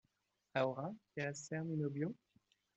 [0.55, 2.15] ¿ahora quieres ser mi novio?